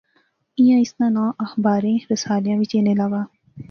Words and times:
ایہھاں 0.57 0.81
اس 0.83 0.91
ناں 0.99 1.11
ناں 1.15 1.29
اخباریں 1.45 1.99
رسالیا 2.11 2.55
وچ 2.59 2.71
اینے 2.75 2.93
لاغا 2.99 3.21